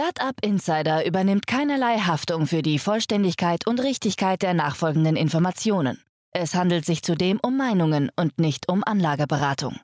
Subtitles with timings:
[0.00, 6.02] Startup Insider übernimmt keinerlei Haftung für die Vollständigkeit und Richtigkeit der nachfolgenden Informationen.
[6.32, 9.78] Es handelt sich zudem um Meinungen und nicht um Anlageberatung.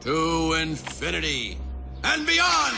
[0.00, 1.56] To infinity
[2.02, 2.74] and beyond!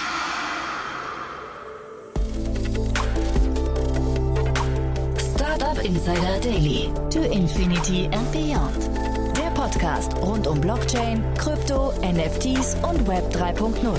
[5.35, 6.93] Startup Insider Daily.
[7.09, 9.24] To Infinity and Beyond.
[9.65, 13.97] Podcast rund um Blockchain, Krypto, NFTs und Web 3.0.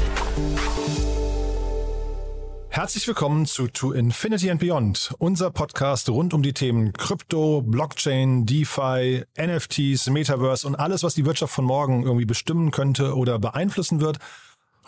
[2.69, 8.45] Herzlich willkommen zu To Infinity and Beyond, unser Podcast rund um die Themen Krypto, Blockchain,
[8.45, 14.01] DeFi, NFTs, Metaverse und alles, was die Wirtschaft von morgen irgendwie bestimmen könnte oder beeinflussen
[14.01, 14.19] wird.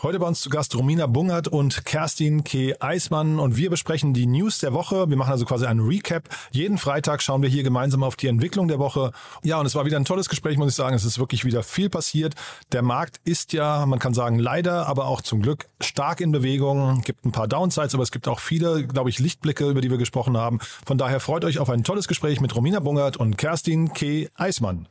[0.03, 2.75] Heute bei uns zu Gast Romina Bungert und Kerstin K.
[2.79, 5.09] Eismann und wir besprechen die News der Woche.
[5.09, 6.29] Wir machen also quasi einen Recap.
[6.51, 9.11] Jeden Freitag schauen wir hier gemeinsam auf die Entwicklung der Woche.
[9.41, 10.95] Ja, und es war wieder ein tolles Gespräch, muss ich sagen.
[10.95, 12.35] Es ist wirklich wieder viel passiert.
[12.73, 16.99] Der Markt ist ja, man kann sagen, leider, aber auch zum Glück stark in Bewegung.
[16.99, 19.89] Es gibt ein paar Downsides, aber es gibt auch viele, glaube ich, Lichtblicke, über die
[19.89, 20.59] wir gesprochen haben.
[20.85, 24.29] Von daher freut euch auf ein tolles Gespräch mit Romina Bungert und Kerstin K.
[24.35, 24.87] Eismann.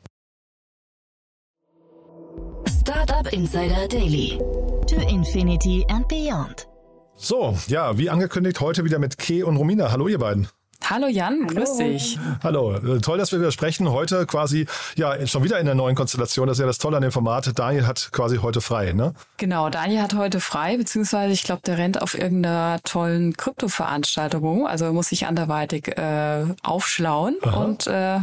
[2.66, 4.40] Startup Insider Daily
[4.86, 6.68] to Infinity and Beyond.
[7.16, 9.90] So, ja, wie angekündigt, heute wieder mit Ke und Romina.
[9.90, 10.48] Hallo, ihr beiden.
[10.88, 12.16] Hallo Jan, grüß dich.
[12.44, 13.90] Hallo, äh, toll, dass wir wieder sprechen.
[13.90, 16.46] Heute quasi, ja, schon wieder in der neuen Konstellation.
[16.46, 17.58] Das ist ja das Tolle an dem Format.
[17.58, 19.12] Daniel hat quasi heute frei, ne?
[19.36, 24.92] Genau, Daniel hat heute frei, beziehungsweise ich glaube, der rennt auf irgendeiner tollen Krypto-Veranstaltung Also
[24.92, 27.36] muss sich anderweitig äh, aufschlauen.
[27.42, 27.64] Aha.
[27.64, 28.20] Und äh,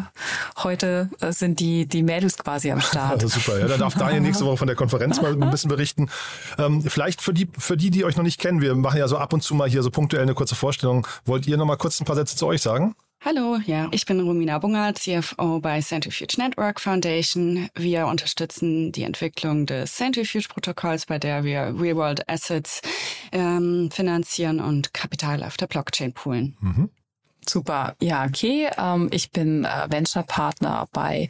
[0.64, 3.24] heute äh, sind die, die Mädels quasi am Start.
[3.24, 3.68] Also super, ja.
[3.68, 6.10] Dann darf Daniel nächste Woche von der Konferenz mal ein bisschen berichten.
[6.58, 9.18] Ähm, vielleicht für die, für die, die euch noch nicht kennen, wir machen ja so
[9.18, 11.06] ab und zu mal hier so punktuell eine kurze Vorstellung.
[11.26, 12.96] Wollt ihr noch mal kurz ein paar Sätze zu euch sagen?
[13.26, 17.70] Hallo, ja, ich bin Romina Bunger, CFO bei Centrifuge Network Foundation.
[17.74, 22.82] Wir unterstützen die Entwicklung des Centrifuge-Protokolls, bei der wir Real-World Assets
[23.32, 26.58] ähm, finanzieren und Kapital auf der Blockchain poolen.
[26.60, 26.90] Mhm.
[27.50, 27.96] Super.
[28.02, 28.70] Ja, okay.
[28.78, 31.30] Ähm, ich bin äh, Venture Partner bei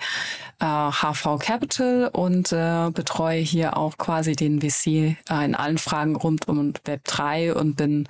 [0.59, 6.15] äh, HV Capital und äh, betreue hier auch quasi den VC äh, in allen Fragen
[6.15, 8.07] rund um Web 3 und bin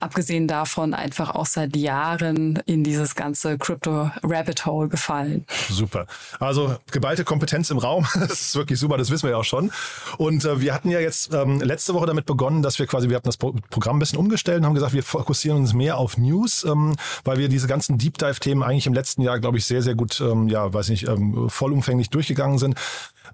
[0.00, 5.44] abgesehen davon einfach auch seit Jahren in dieses ganze Crypto Rabbit Hole gefallen.
[5.68, 6.06] Super.
[6.40, 8.06] Also geballte Kompetenz im Raum.
[8.14, 9.70] das ist wirklich super, das wissen wir ja auch schon.
[10.18, 13.16] Und äh, wir hatten ja jetzt ähm, letzte Woche damit begonnen, dass wir quasi, wir
[13.16, 16.64] hatten das Programm ein bisschen umgestellt und haben gesagt, wir fokussieren uns mehr auf News,
[16.64, 19.80] ähm, weil weil wir diese ganzen Deep Dive-Themen eigentlich im letzten Jahr, glaube ich, sehr,
[19.80, 22.74] sehr gut, ähm, ja, weiß nicht, ähm, vollumfänglich durchgegangen sind.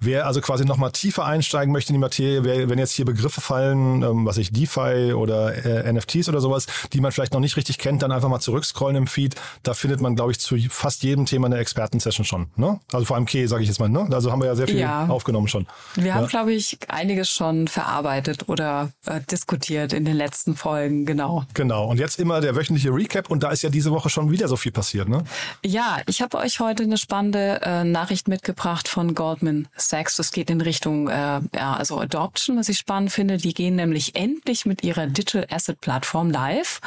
[0.00, 3.40] Wer also quasi nochmal tiefer einsteigen möchte in die Materie, wer, wenn jetzt hier Begriffe
[3.40, 7.56] fallen, ähm, was ich DeFi oder äh, NFTs oder sowas, die man vielleicht noch nicht
[7.56, 9.34] richtig kennt, dann einfach mal zurückscrollen im Feed.
[9.62, 12.50] Da findet man, glaube ich, zu fast jedem Thema eine Experten-Session schon.
[12.56, 12.80] Ne?
[12.92, 13.88] Also vor allem K, sage ich jetzt mal.
[13.88, 14.08] Ne?
[14.12, 15.06] Also haben wir ja sehr viel ja.
[15.06, 15.66] aufgenommen schon.
[15.94, 16.14] Wir ja.
[16.14, 21.44] haben, glaube ich, einiges schon verarbeitet oder äh, diskutiert in den letzten Folgen, genau.
[21.54, 21.86] Genau.
[21.86, 24.56] Und jetzt immer der wöchentliche Recap und da ist ja diese Woche schon wieder so
[24.56, 25.24] viel passiert, ne?
[25.64, 30.16] Ja, ich habe euch heute eine spannende äh, Nachricht mitgebracht von Goldman Sachs.
[30.16, 33.38] Das geht in Richtung äh, ja, also Adoption, was ich spannend finde.
[33.38, 36.80] Die gehen nämlich endlich mit ihrer Digital Asset Plattform live,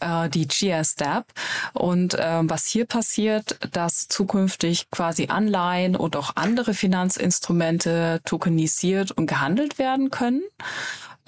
[0.00, 1.26] äh, die GSDAP.
[1.72, 9.26] Und äh, was hier passiert, dass zukünftig quasi Anleihen und auch andere Finanzinstrumente tokenisiert und
[9.26, 10.42] gehandelt werden können.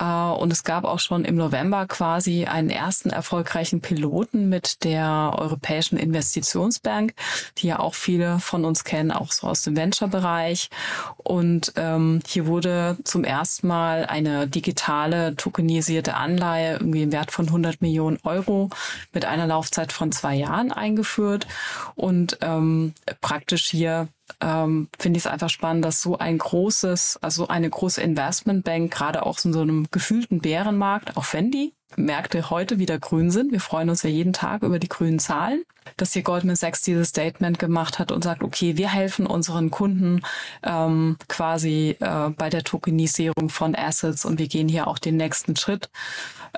[0.01, 5.35] Äh, und es gab auch schon im November quasi einen ersten erfolgreichen Piloten mit der
[5.37, 7.15] Europäischen Investitionsbank,
[7.59, 10.71] die ja auch viele von uns kennen, auch so aus dem Venture-Bereich.
[11.17, 17.47] Und ähm, hier wurde zum ersten Mal eine digitale tokenisierte Anleihe irgendwie im Wert von
[17.47, 18.71] 100 Millionen Euro
[19.13, 21.47] mit einer Laufzeit von zwei Jahren eingeführt
[21.95, 24.09] und ähm, praktisch hier
[24.41, 29.25] ähm, finde ich es einfach spannend, dass so ein großes, also eine große Investmentbank, gerade
[29.25, 33.53] auch in so einem gefühlten Bärenmarkt, auch wenn die Märkte heute wieder grün sind.
[33.53, 35.65] Wir freuen uns ja jeden Tag über die grünen Zahlen,
[35.97, 40.23] dass hier Goldman Sachs dieses Statement gemacht hat und sagt, okay, wir helfen unseren Kunden
[40.63, 45.57] ähm, quasi äh, bei der Tokenisierung von Assets und wir gehen hier auch den nächsten
[45.57, 45.91] Schritt.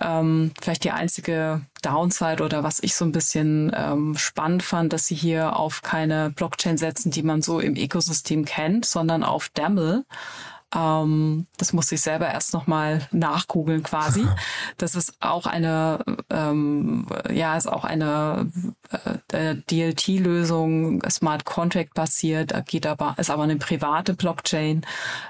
[0.00, 5.06] Ähm, vielleicht die einzige Downside oder was ich so ein bisschen ähm, spannend fand, dass
[5.06, 10.04] sie hier auf keine Blockchain setzen, die man so im Ökosystem kennt, sondern auf Daml
[10.74, 14.26] Ähm, das musste ich selber erst nochmal nachgoogeln quasi.
[14.78, 15.98] Das ist auch eine,
[16.30, 18.50] ähm, ja, ist auch eine
[19.32, 24.82] äh, DLT-Lösung, Smart Contract basiert, geht aber, ist aber eine private Blockchain,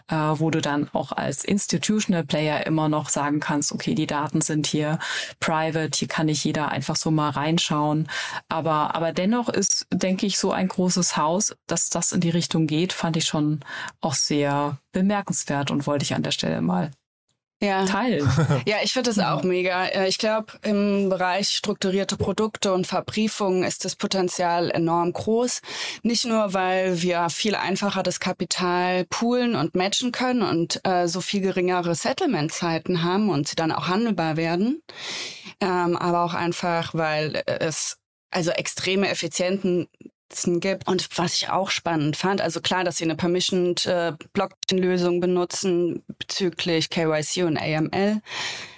[0.09, 4.41] äh, wo du dann auch als Institutional Player immer noch sagen kannst, okay, die Daten
[4.41, 4.99] sind hier
[5.41, 8.09] private, hier kann nicht jeder einfach so mal reinschauen.
[8.49, 12.67] Aber, aber dennoch ist, denke ich, so ein großes Haus, dass das in die Richtung
[12.67, 13.61] geht, fand ich schon
[14.01, 16.91] auch sehr bemerkenswert und wollte ich an der Stelle mal
[17.63, 17.87] ja.
[17.87, 18.29] teilen.
[18.67, 19.87] Ja, ich finde das auch mega.
[19.87, 25.63] Äh, ich glaube, im Bereich strukturierte Produkte und Verbriefungen ist das Potenzial enorm groß.
[26.03, 31.21] Nicht nur, weil wir viel einfacher das Kapital poolen und matchen können und äh, so
[31.21, 34.83] viel geringere Settlement-Zeiten haben und sie dann auch handelbar werden,
[35.61, 37.99] ähm, aber auch einfach, weil es
[38.31, 39.89] also extreme Effizienten
[40.61, 40.87] gibt.
[40.89, 46.03] Und was ich auch spannend fand, also klar, dass sie eine Permissioned äh, Blockchain-Lösung benutzen
[46.19, 48.21] bezüglich KYC und AML.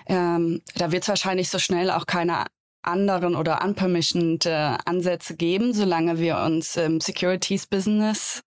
[0.06, 2.44] Ähm, da wird es wahrscheinlich so schnell auch keine
[2.82, 8.42] anderen oder unpermissioned äh, Ansätze geben, solange wir uns im Securities-Business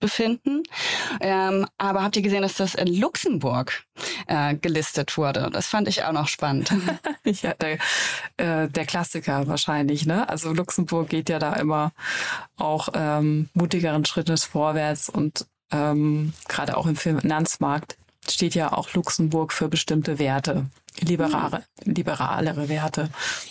[0.00, 0.62] befinden.
[1.20, 3.84] Ähm, aber habt ihr gesehen, dass das in Luxemburg
[4.26, 5.50] äh, gelistet wurde?
[5.52, 6.72] Das fand ich auch noch spannend.
[7.24, 7.78] ja, der,
[8.36, 10.06] äh, der Klassiker wahrscheinlich.
[10.06, 10.28] Ne?
[10.28, 11.92] Also Luxemburg geht ja da immer
[12.56, 17.96] auch ähm, mutigeren Schrittes vorwärts und ähm, gerade auch im Finanzmarkt
[18.28, 20.66] steht ja auch Luxemburg für bestimmte Werte
[21.00, 23.10] liberale, liberalere Werte.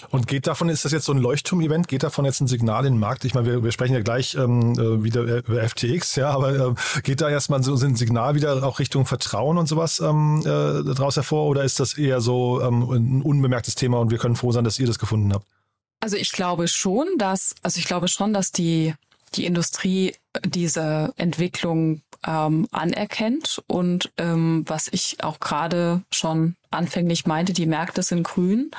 [0.10, 1.88] Und geht davon, ist das jetzt so ein Leuchtturm-Event?
[1.88, 3.26] Geht davon jetzt ein Signal in den Markt?
[3.26, 7.02] Ich meine, wir, wir sprechen ja gleich ähm, äh, wieder über FTX, ja, aber äh,
[7.02, 11.16] geht da erstmal so ein Signal wieder auch Richtung Vertrauen und sowas ähm, äh, daraus
[11.16, 14.64] hervor oder ist das eher so ähm, ein unbemerktes Thema und wir können froh sein,
[14.64, 15.46] dass ihr das gefunden habt?
[16.00, 18.94] Also ich glaube schon, dass, also ich glaube schon, dass die
[19.36, 20.16] die Industrie
[20.46, 28.04] diese Entwicklung ähm, anerkennt und ähm, was ich auch gerade schon anfänglich meinte, die Märkte
[28.04, 28.72] sind grün.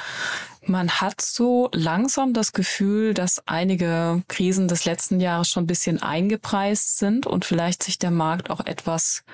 [0.66, 6.02] Man hat so langsam das Gefühl, dass einige Krisen des letzten Jahres schon ein bisschen
[6.02, 9.24] eingepreist sind und vielleicht sich der Markt auch etwas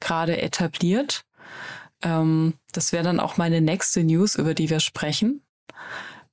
[0.00, 1.24] gerade etabliert.
[2.02, 5.42] Ähm, das wäre dann auch meine nächste News, über die wir sprechen.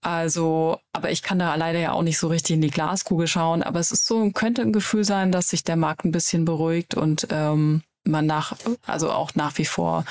[0.05, 3.63] Also, aber ich kann da leider ja auch nicht so richtig in die Glaskugel schauen.
[3.63, 6.93] Aber es ist so, könnte ein Gefühl sein, dass sich der Markt ein bisschen beruhigt
[6.93, 8.55] und ähm, man nach,
[8.85, 10.05] also auch nach wie vor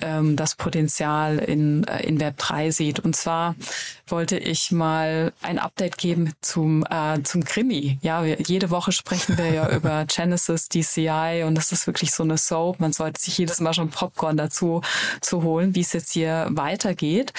[0.00, 3.00] ähm, das Potenzial in, äh, in Web 3 sieht.
[3.00, 3.54] Und zwar
[4.08, 7.98] wollte ich mal ein Update geben zum, äh, zum Krimi.
[8.02, 12.22] Ja, wir, jede Woche sprechen wir ja über Genesis DCI und das ist wirklich so
[12.22, 12.80] eine Soap.
[12.80, 14.82] Man sollte sich jedes Mal schon Popcorn dazu
[15.20, 17.32] zu holen, wie es jetzt hier weitergeht.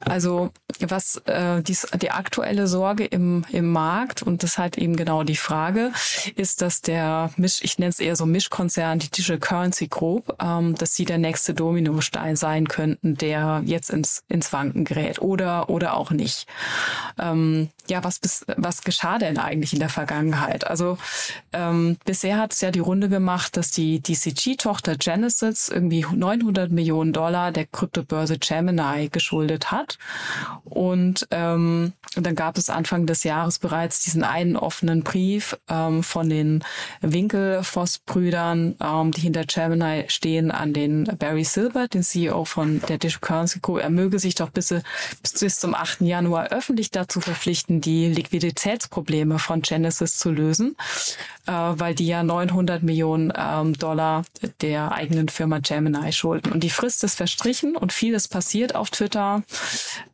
[0.00, 0.50] Also
[0.80, 5.22] was äh, dies, die aktuelle Sorge im, im Markt und das ist halt eben genau
[5.22, 5.92] die Frage,
[6.34, 10.74] ist, dass der Misch, ich nenne es eher so Mischkonzern, die Digital Currency Group, ähm,
[10.76, 11.54] dass sie der nächste
[11.96, 16.46] Dominostein sein könnten, der jetzt ins, ins Wanken gerät oder, oder auch nicht.
[17.18, 18.20] Ähm, ja, was,
[18.56, 20.66] was geschah denn eigentlich in der Vergangenheit?
[20.66, 20.98] Also
[21.52, 27.12] ähm, bisher hat es ja die Runde gemacht, dass die DCG-Tochter Genesis irgendwie 900 Millionen
[27.12, 29.98] Dollar der Kryptobörse Gemini geschuldet hat.
[30.64, 36.28] Und ähm, dann gab es Anfang des Jahres bereits diesen einen offenen Brief ähm, von
[36.28, 36.64] den
[37.02, 43.20] Winkelfoss-Brüdern, ähm, die hinter Gemini stehen, an den Barry Silbert, den CEO von der Digital
[43.20, 43.78] Currency Co.
[43.78, 44.74] Er möge sich doch bis,
[45.22, 46.02] bis zum 8.
[46.02, 50.76] Januar öffentlich dazu verpflichten, die Liquiditätsprobleme von Genesis zu lösen,
[51.46, 54.24] äh, weil die ja 900 Millionen ähm, Dollar
[54.60, 56.52] der eigenen Firma Gemini schulden.
[56.52, 59.42] Und die Frist ist verstrichen und vieles passiert auf Twitter.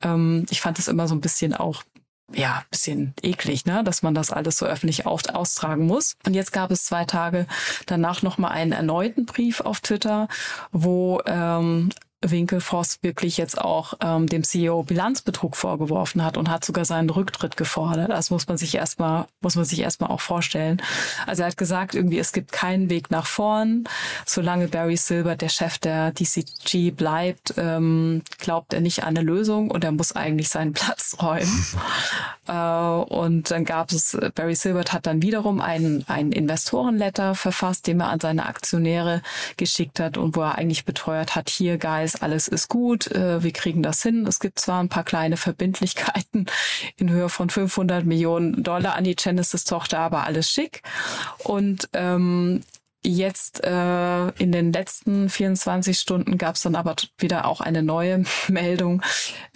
[0.03, 1.83] Ähm, ich fand es immer so ein bisschen auch
[2.35, 6.17] ja, bisschen eklig, ne, dass man das alles so öffentlich auf, austragen muss.
[6.27, 7.47] Und jetzt gab es zwei Tage
[7.87, 10.29] danach nochmal einen erneuten Brief auf Twitter,
[10.71, 11.91] wo ähm,
[12.23, 17.57] Winkelfoss wirklich jetzt auch ähm, dem CEO Bilanzbetrug vorgeworfen hat und hat sogar seinen Rücktritt
[17.57, 18.11] gefordert.
[18.11, 20.81] Das muss man sich erstmal, muss man sich erstmal auch vorstellen.
[21.27, 23.85] Also er hat gesagt, irgendwie, es gibt keinen Weg nach vorn.
[24.25, 29.71] Solange Barry Silbert der Chef der DCG bleibt, ähm, glaubt er nicht an eine Lösung
[29.71, 31.67] und er muss eigentlich seinen Platz räumen.
[32.49, 38.01] äh, und dann gab es, Barry Silbert hat dann wiederum einen, einen Investorenletter verfasst, den
[38.01, 39.23] er an seine Aktionäre
[39.57, 43.43] geschickt hat und wo er eigentlich beteuert hat, hier, Guys, weiß, alles ist gut, äh,
[43.43, 44.27] wir kriegen das hin.
[44.27, 46.47] Es gibt zwar ein paar kleine Verbindlichkeiten
[46.97, 50.83] in Höhe von 500 Millionen Dollar an die Genesis-Tochter, aber alles schick.
[51.39, 52.63] Und ähm,
[53.05, 58.23] Jetzt äh, in den letzten 24 Stunden gab es dann aber wieder auch eine neue
[58.49, 59.03] Meldung.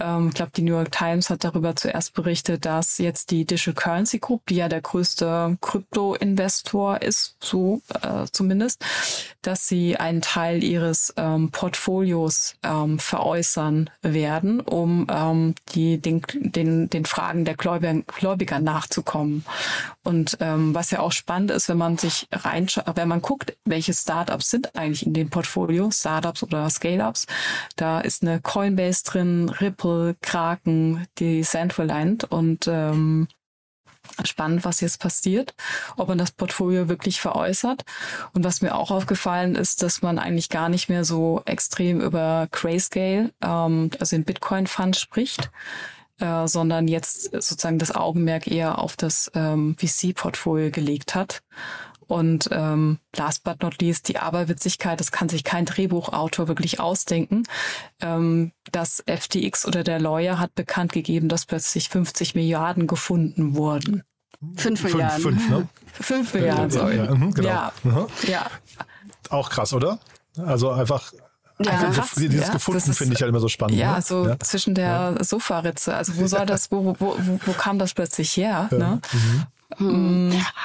[0.01, 3.75] Ähm, ich glaube, die New York Times hat darüber zuerst berichtet, dass jetzt die Digital
[3.75, 8.85] Currency Group, die ja der größte Krypto-Investor ist, so äh, zumindest,
[9.43, 16.91] dass sie einen Teil ihres ähm, Portfolios ähm, veräußern werden, um ähm, die, den, den,
[16.91, 19.45] den Fragen der Gläubiger, Gläubiger nachzukommen.
[20.03, 23.95] Und ähm, was ja auch spannend ist, wenn man sich reinschaut, wenn man guckt, welche
[23.95, 27.27] Startups sind eigentlich in dem Portfolio, Startups oder Scale-Ups,
[27.77, 33.29] da ist eine Coinbase drin, Ripple, Kraken, die Centraland und ähm,
[34.25, 35.55] spannend, was jetzt passiert,
[35.97, 37.85] ob man das Portfolio wirklich veräußert.
[38.33, 42.49] Und was mir auch aufgefallen ist, dass man eigentlich gar nicht mehr so extrem über
[42.51, 45.51] Grayscale, ähm, also den Bitcoin-Fund spricht,
[46.21, 51.43] äh, sondern jetzt sozusagen das Augenmerk eher auf das ähm, VC-Portfolio gelegt hat.
[52.09, 57.43] Und ähm, last but not least, die Aberwitzigkeit, das kann sich kein Drehbuchautor wirklich ausdenken.
[58.01, 64.03] Ähm, das FTX oder der Lawyer hat bekannt gegeben, dass plötzlich 50 Milliarden gefunden wurden.
[64.57, 65.23] Fünf Milliarden.
[65.23, 65.69] Fünf, fünf, ne?
[65.93, 66.97] Fünf Milliarden, sorry.
[66.97, 67.49] Ja, mhm, genau.
[67.49, 67.73] Ja.
[67.83, 68.07] Mhm.
[68.29, 68.47] ja.
[69.31, 69.99] Auch krass, oder?
[70.37, 71.13] Also einfach
[71.59, 73.79] Ja, Einfach krass, dieses ja, gefunden finde ich halt immer so spannend.
[73.79, 74.03] Ja, ne?
[74.03, 75.95] so zwischen der Sofaritze.
[75.95, 78.69] Also wo soll das, wo, wo, wo, wo kam das plötzlich her?
[78.71, 79.01] Ne?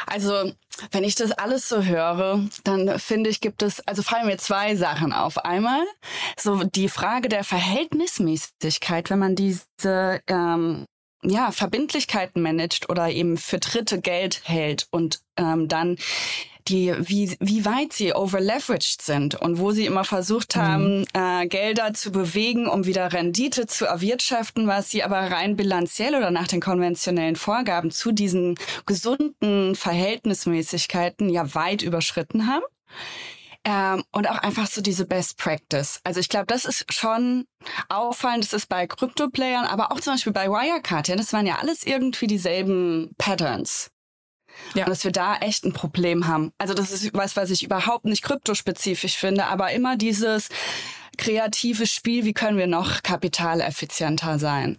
[0.06, 0.52] Also,
[0.92, 4.76] wenn ich das alles so höre, dann finde ich, gibt es, also fallen mir zwei
[4.76, 5.38] Sachen auf.
[5.44, 5.84] Einmal
[6.38, 10.86] so die Frage der Verhältnismäßigkeit, wenn man diese ähm,
[11.24, 15.98] ja, Verbindlichkeiten managt oder eben für Dritte Geld hält und ähm, dann
[16.68, 21.94] die, wie, wie weit sie overleveraged sind und wo sie immer versucht haben, äh, Gelder
[21.94, 26.62] zu bewegen, um wieder Rendite zu erwirtschaften, was sie aber rein bilanziell oder nach den
[26.62, 32.66] konventionellen Vorgaben zu diesen gesunden Verhältnismäßigkeiten ja weit überschritten haben.
[33.64, 36.00] Ähm, und auch einfach so diese Best Practice.
[36.04, 37.46] Also ich glaube, das ist schon
[37.90, 38.44] auffallend.
[38.44, 41.08] Das ist bei Krypto-Playern, aber auch zum Beispiel bei Wirecard.
[41.08, 43.92] Ja, das waren ja alles irgendwie dieselben Patterns.
[44.74, 44.86] Ja.
[44.86, 46.54] Und dass wir da echt ein Problem haben.
[46.58, 50.50] Also das ist was, was ich überhaupt nicht kryptospezifisch finde, aber immer dieses
[51.18, 54.78] kreative Spiel, wie können wir noch kapitaleffizienter sein?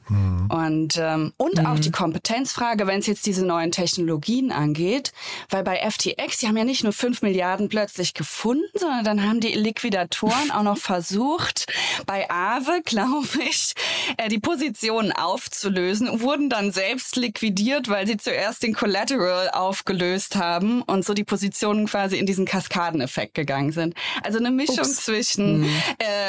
[0.49, 5.13] Und, ähm, und auch die Kompetenzfrage, wenn es jetzt diese neuen Technologien angeht,
[5.51, 9.41] weil bei FTX, die haben ja nicht nur 5 Milliarden plötzlich gefunden, sondern dann haben
[9.41, 11.67] die Liquidatoren auch noch versucht,
[12.07, 13.75] bei Aave, glaube ich,
[14.17, 20.83] äh, die Positionen aufzulösen, wurden dann selbst liquidiert, weil sie zuerst den Collateral aufgelöst haben
[20.83, 23.95] und so die Positionen quasi in diesen Kaskadeneffekt gegangen sind.
[24.23, 25.05] Also eine Mischung Ups.
[25.05, 25.65] zwischen
[25.99, 26.22] äh,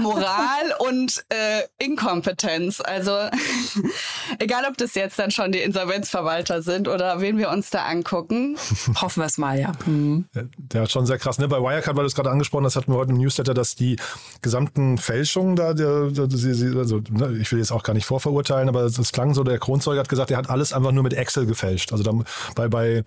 [0.00, 2.80] Moral und äh, Inkompetenz.
[2.80, 3.12] Also
[4.38, 8.56] egal, ob das jetzt dann schon die Insolvenzverwalter sind oder wen wir uns da angucken.
[9.00, 9.72] Hoffen wir es mal, ja.
[9.86, 10.26] Mhm.
[10.56, 11.38] Der hat schon sehr krass.
[11.38, 11.48] Ne?
[11.48, 13.96] Bei Wirecard, weil du es gerade angesprochen hast, hatten wir heute im Newsletter, dass die
[14.42, 18.68] gesamten Fälschungen da, der, der, sie, also, ne, ich will jetzt auch gar nicht vorverurteilen,
[18.68, 21.46] aber es klang so, der Kronzeuge hat gesagt, er hat alles einfach nur mit Excel
[21.46, 21.92] gefälscht.
[21.92, 22.12] Also da,
[22.54, 23.04] bei, bei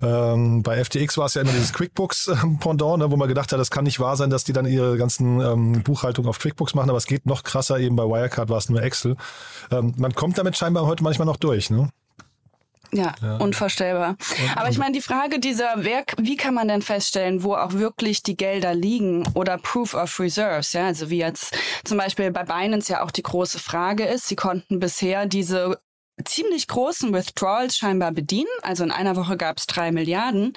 [0.00, 3.70] ähm, bei FTX war es ja immer dieses QuickBooks-Pendant, ne, wo man gedacht hat, das
[3.70, 6.98] kann nicht wahr sein, dass die dann ihre ganzen ähm, Buchhaltung auf QuickBooks machen, aber
[6.98, 9.16] es geht noch krasser, eben bei Wirecard war es nur Excel.
[9.70, 11.90] Ähm, man kommt damit scheinbar heute manchmal noch durch, ne?
[12.90, 14.16] Ja, unvorstellbar.
[14.56, 18.22] Aber ich meine, die Frage dieser, wer, wie kann man denn feststellen, wo auch wirklich
[18.22, 22.90] die Gelder liegen oder Proof of Reserves, ja, also wie jetzt zum Beispiel bei Binance
[22.90, 25.78] ja auch die große Frage ist, sie konnten bisher diese
[26.24, 28.48] ziemlich großen Withdrawals scheinbar bedienen.
[28.62, 30.54] Also in einer Woche gab es drei Milliarden.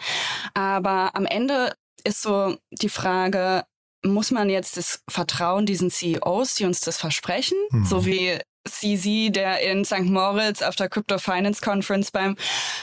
[0.53, 3.63] Aber am Ende ist so die Frage,
[4.05, 7.85] muss man jetzt das Vertrauen diesen CEOs, die uns das versprechen, Mhm.
[7.85, 10.01] so wie CZ, der in St.
[10.01, 12.35] Moritz auf der Crypto Finance Conference beim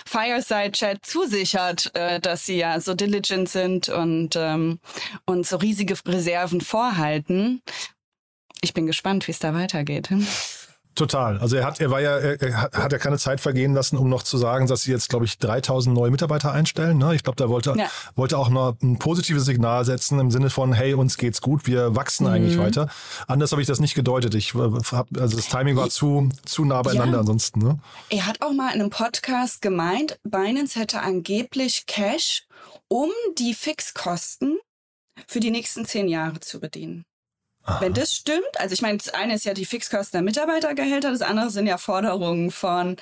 [0.06, 4.80] Fireside Chat zusichert, äh, dass sie ja so diligent sind und, ähm,
[5.25, 7.62] und so riesige Reserven vorhalten.
[8.60, 10.08] Ich bin gespannt, wie es da weitergeht.
[10.95, 11.38] Total.
[11.38, 14.25] Also er hat, er war ja, er hat ja keine Zeit vergehen lassen, um noch
[14.25, 16.99] zu sagen, dass sie jetzt, glaube ich, 3000 neue Mitarbeiter einstellen.
[16.99, 17.14] Ne?
[17.14, 17.88] Ich glaube, da wollte, Ja.
[18.16, 21.95] wollte auch noch ein positives Signal setzen im Sinne von, hey, uns geht's gut, wir
[21.95, 22.88] wachsen eigentlich weiter.
[23.28, 24.35] Anders habe ich das nicht gedeutet.
[24.35, 24.59] Ich äh,
[24.92, 27.21] hab, also das Timing war zu, zu nah beieinander Ja.
[27.21, 27.61] ansonsten.
[27.61, 27.78] Ne?
[28.11, 32.45] Er hat auch mal in einem Podcast gemeint, Binance hätte angeblich Cash,
[32.88, 34.59] um die Fixkosten
[35.26, 37.04] für die nächsten zehn Jahre zu bedienen.
[37.80, 41.22] Wenn das stimmt, also ich meine, das eine ist ja die Fixkosten der Mitarbeitergehälter, das
[41.22, 42.96] andere sind ja Forderungen von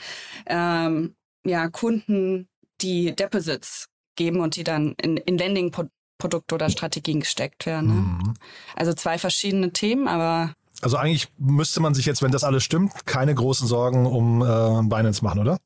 [0.47, 2.49] ähm, ja, Kunden,
[2.81, 7.89] die Deposits geben und die dann in, in Lending-Produkte oder Strategien gesteckt werden.
[7.89, 7.95] Ne?
[7.95, 8.35] Mhm.
[8.75, 13.07] Also zwei verschiedene Themen, aber Also eigentlich müsste man sich jetzt, wenn das alles stimmt,
[13.07, 15.59] keine großen Sorgen um äh, Binance machen, oder?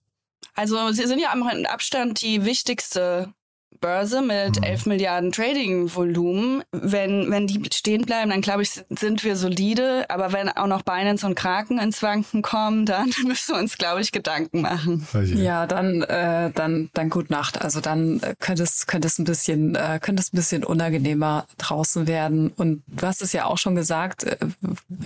[0.55, 3.33] Also sie sind ja am Abstand die wichtigste
[3.81, 4.65] Börse mit mhm.
[4.65, 6.63] 11 Milliarden Trading-Volumen.
[6.73, 10.05] Wenn, wenn die stehen bleiben, dann glaube ich, sind wir solide.
[10.11, 14.01] Aber wenn auch noch Binance und Kraken ins Wanken kommen, dann müssen wir uns, glaube
[14.01, 15.07] ich, Gedanken machen.
[15.25, 17.61] Ja, dann, äh, dann, dann gut Nacht.
[17.63, 21.47] Also dann äh, könnte es, könnte es ein bisschen, äh, könnte es ein bisschen unangenehmer
[21.59, 22.53] draußen werden.
[22.57, 24.37] Und du hast es ja auch schon gesagt, äh,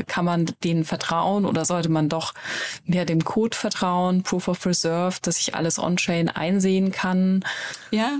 [0.07, 2.35] kann man denen vertrauen oder sollte man doch
[2.85, 7.45] mehr dem Code vertrauen, Proof of Reserve, dass ich alles on-chain einsehen kann?
[7.91, 8.19] Ja.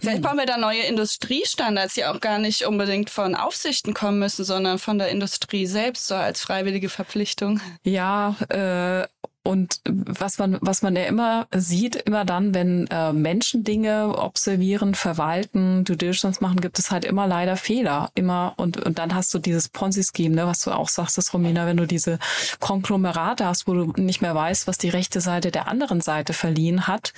[0.00, 4.44] Vielleicht brauchen wir da neue Industriestandards, die auch gar nicht unbedingt von Aufsichten kommen müssen,
[4.44, 7.60] sondern von der Industrie selbst, so als freiwillige Verpflichtung.
[7.84, 9.06] Ja, äh,
[9.46, 14.96] und was man, was man ja immer sieht, immer dann, wenn äh, Menschen Dinge observieren,
[14.96, 18.10] verwalten, Due Diligence machen, gibt es halt immer leider Fehler.
[18.16, 21.64] Immer und, und dann hast du dieses Ponzi-Scheme, ne, was du auch sagst, das Romina,
[21.66, 22.18] wenn du diese
[22.58, 26.88] Konglomerate hast, wo du nicht mehr weißt, was die rechte Seite der anderen Seite verliehen
[26.88, 27.12] hat.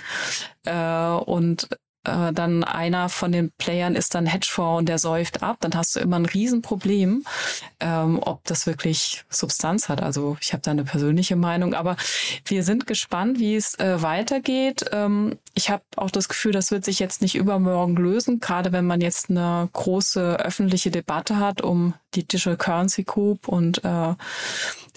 [0.67, 1.69] Äh, und
[2.09, 5.95] äh, dann einer von den Playern ist dann Hedgefonds und der säuft ab, dann hast
[5.95, 7.25] du immer ein Riesenproblem,
[7.81, 10.03] ähm, ob das wirklich Substanz hat.
[10.03, 11.97] Also ich habe da eine persönliche Meinung, aber
[12.45, 14.87] wir sind gespannt, wie es äh, weitergeht.
[14.93, 18.87] Ähm, ich habe auch das Gefühl, das wird sich jetzt nicht übermorgen lösen, gerade wenn
[18.87, 24.15] man jetzt eine große öffentliche Debatte hat um die Digital Currency Coup und äh,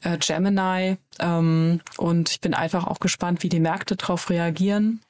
[0.03, 0.97] äh, Gemini.
[1.19, 5.01] Ähm, und ich bin einfach auch gespannt, wie die Märkte darauf reagieren.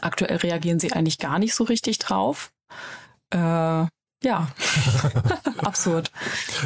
[0.00, 2.52] Aktuell reagieren sie eigentlich gar nicht so richtig drauf.
[3.30, 3.86] Äh,
[4.24, 4.48] ja,
[5.58, 6.10] absurd.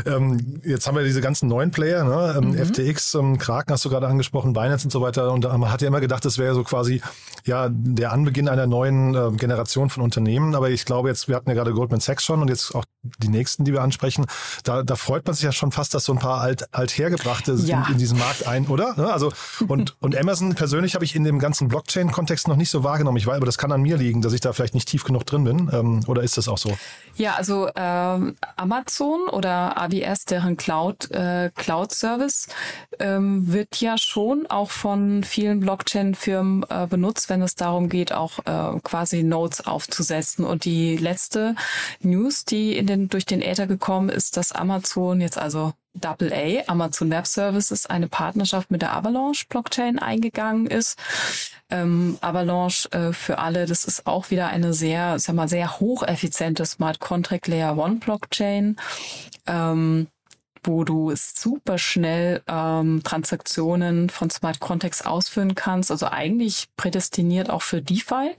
[0.06, 2.34] ähm, jetzt haben wir diese ganzen neuen Player, ne?
[2.38, 2.66] Ähm, mhm.
[2.66, 5.32] FTX, ähm, Kraken hast du gerade angesprochen, Binance und so weiter.
[5.32, 7.02] Und man hat ja immer gedacht, das wäre so quasi
[7.44, 10.54] ja der Anbeginn einer neuen äh, Generation von Unternehmen.
[10.54, 13.28] Aber ich glaube jetzt, wir hatten ja gerade Goldman Sachs schon und jetzt auch die
[13.28, 14.26] nächsten, die wir ansprechen.
[14.64, 17.84] Da, da freut man sich ja schon fast, dass so ein paar alt, althergebrachte ja.
[17.86, 18.94] in, in diesen Markt ein, oder?
[18.96, 19.12] Ne?
[19.12, 19.32] Also
[19.66, 23.16] und und Amazon persönlich habe ich in dem ganzen Blockchain-Kontext noch nicht so wahrgenommen.
[23.16, 25.26] Ich weiß, aber das kann an mir liegen, dass ich da vielleicht nicht tief genug
[25.26, 25.70] drin bin.
[25.72, 26.76] Ähm, oder ist das auch so?
[27.16, 32.48] Ja, also also ähm, Amazon oder AWS, deren Cloud, äh, Cloud Service,
[32.98, 38.40] ähm, wird ja schon auch von vielen Blockchain-Firmen äh, benutzt, wenn es darum geht, auch
[38.40, 40.44] äh, quasi Nodes aufzusetzen.
[40.44, 41.54] Und die letzte
[42.00, 47.10] News, die in den, durch den Äther gekommen ist, dass Amazon jetzt also AA, Amazon
[47.10, 50.98] Web Services, eine Partnerschaft mit der Avalanche Blockchain eingegangen ist.
[51.70, 56.64] Ähm, Avalanche äh, für alle, das ist auch wieder eine sehr, sag mal, sehr hocheffiziente
[56.66, 58.76] Smart Contract Layer One Blockchain.
[59.46, 60.08] Ähm,
[60.64, 65.90] wo du super schnell ähm, Transaktionen von Smart Contracts ausführen kannst.
[65.90, 68.34] Also eigentlich prädestiniert auch für DeFi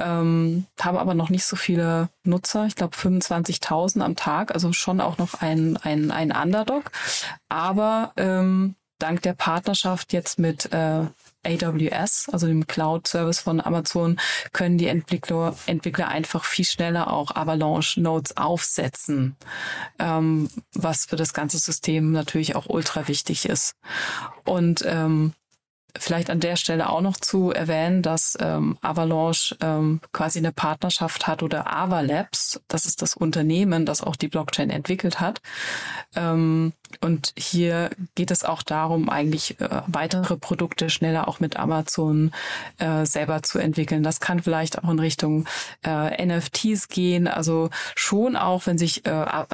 [0.00, 5.00] ähm, haben aber noch nicht so viele Nutzer, ich glaube 25.000 am Tag, also schon
[5.00, 6.90] auch noch ein, ein, ein Underdog.
[7.48, 11.06] Aber ähm, dank der Partnerschaft jetzt mit äh,
[11.42, 14.20] AWS, also dem Cloud-Service von Amazon,
[14.52, 19.36] können die Entwickler, Entwickler einfach viel schneller auch Avalanche-Nodes aufsetzen,
[19.98, 23.74] ähm, was für das ganze System natürlich auch ultra wichtig ist.
[24.44, 25.32] Und ähm,
[25.98, 31.26] Vielleicht an der Stelle auch noch zu erwähnen, dass ähm, Avalanche ähm, quasi eine Partnerschaft
[31.26, 35.40] hat oder Avalabs, das ist das Unternehmen, das auch die Blockchain entwickelt hat.
[36.14, 42.32] Ähm, und hier geht es auch darum, eigentlich äh, weitere Produkte schneller auch mit Amazon
[42.78, 44.02] äh, selber zu entwickeln.
[44.02, 45.46] Das kann vielleicht auch in Richtung
[45.84, 47.26] äh, NFTs gehen.
[47.26, 49.44] Also schon auch, wenn sich äh,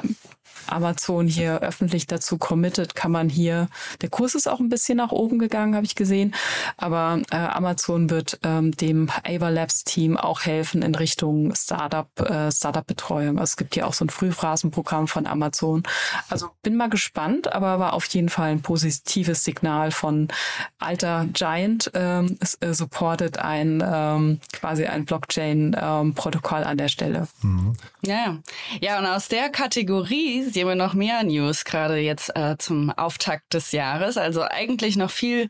[0.67, 3.69] Amazon hier öffentlich dazu committed, kann man hier,
[4.01, 6.33] der Kurs ist auch ein bisschen nach oben gegangen, habe ich gesehen,
[6.77, 12.51] aber äh, Amazon wird ähm, dem Ava Labs Team auch helfen in Richtung Startup, äh,
[12.51, 13.39] Startup-Betreuung.
[13.39, 15.83] Also es gibt hier auch so ein Frühphrasenprogramm von Amazon.
[16.29, 20.27] Also bin mal gespannt, aber war auf jeden Fall ein positives Signal von
[20.79, 27.27] alter Giant ähm, es, äh, supportet ein ähm, quasi ein Blockchain-Protokoll ähm, an der Stelle.
[27.41, 27.73] Mhm.
[28.01, 28.37] Ja,
[28.81, 33.53] ja, und aus der Kategorie sehen wir noch mehr News, gerade jetzt äh, zum Auftakt
[33.53, 34.17] des Jahres.
[34.17, 35.49] Also eigentlich noch viel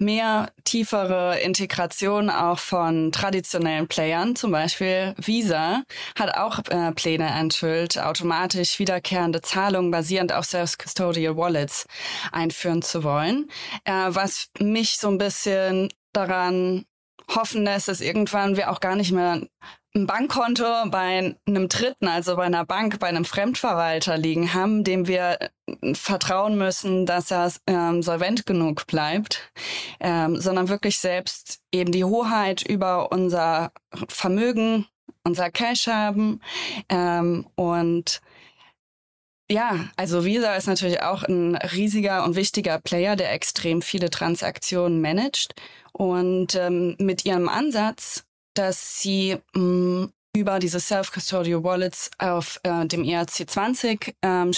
[0.00, 4.34] mehr tiefere Integration auch von traditionellen Playern.
[4.34, 5.82] Zum Beispiel Visa
[6.18, 11.86] hat auch äh, Pläne enthüllt, automatisch wiederkehrende Zahlungen basierend auf Self-Custodial Wallets
[12.32, 13.48] einführen zu wollen.
[13.84, 16.84] Äh, was mich so ein bisschen daran
[17.34, 19.40] hoffen lässt, dass irgendwann wir auch gar nicht mehr
[19.94, 25.08] ein Bankkonto bei einem Dritten, also bei einer Bank, bei einem Fremdverwalter liegen haben, dem
[25.08, 29.50] wir äh, vertrauen müssen, dass er ähm, solvent genug bleibt,
[29.98, 33.72] ähm, sondern wirklich selbst eben die Hoheit über unser
[34.08, 34.86] Vermögen,
[35.24, 36.40] unser Cash haben
[36.88, 38.20] ähm, und
[39.50, 45.00] ja, also Visa ist natürlich auch ein riesiger und wichtiger Player, der extrem viele Transaktionen
[45.00, 45.54] managt.
[45.92, 52.86] Und ähm, mit ihrem Ansatz dass sie mh, mm, über diese Self-Custodial Wallets auf äh,
[52.86, 54.52] dem ERC20 ähm,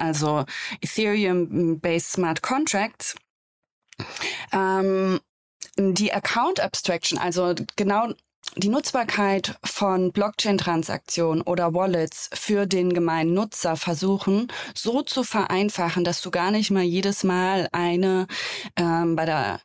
[0.00, 0.44] also
[0.80, 3.14] Ethereum-based Smart Contracts.
[4.52, 5.20] Ähm,
[5.78, 8.12] die Account Abstraction, also genau
[8.54, 16.22] die Nutzbarkeit von Blockchain-Transaktionen oder Wallets für den gemeinen Nutzer versuchen, so zu vereinfachen, dass
[16.22, 18.26] du gar nicht mal jedes Mal eine
[18.76, 19.60] ähm, bei der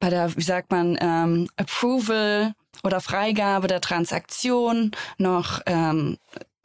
[0.00, 2.54] bei der, wie sagt man, ähm, Approval
[2.84, 6.18] oder Freigabe der Transaktion noch ähm,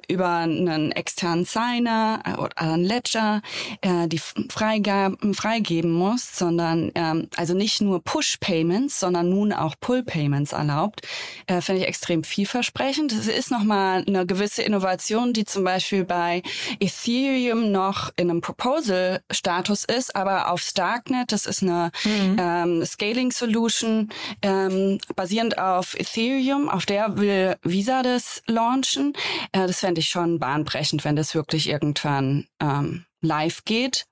[0.07, 3.41] über einen externen Signer äh, oder einen Ledger
[3.81, 10.53] äh, die Freigaben freigeben muss, sondern ähm, also nicht nur Push-Payments, sondern nun auch Pull-Payments
[10.53, 11.01] erlaubt,
[11.47, 13.11] äh, finde ich extrem vielversprechend.
[13.11, 16.43] Es ist nochmal eine gewisse Innovation, die zum Beispiel bei
[16.79, 22.37] Ethereum noch in einem Proposal-Status ist, aber auf Starknet, das ist eine mhm.
[22.39, 24.09] ähm, Scaling-Solution
[24.41, 29.13] ähm, basierend auf Ethereum, auf der will Visa das launchen.
[29.51, 34.07] Äh, das fände ich schon bahnbrechend, wenn das wirklich irgendwann ähm, live geht.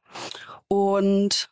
[0.67, 1.50] Und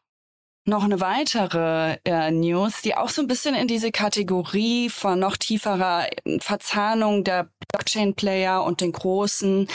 [0.66, 5.36] noch eine weitere äh, News, die auch so ein bisschen in diese Kategorie von noch
[5.36, 6.06] tieferer
[6.42, 9.68] Verzahnung der Blockchain-Player und den großen